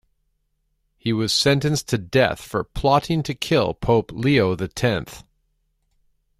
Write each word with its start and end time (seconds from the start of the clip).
He 0.97 1.13
was 1.13 1.31
sentenced 1.31 1.87
to 1.89 1.99
death 1.99 2.41
for 2.41 2.63
plotting 2.63 3.21
to 3.21 3.35
kill 3.35 3.75
Pope 3.75 4.11
Leo 4.11 4.55
the 4.55 4.67
Tenth. 4.67 5.21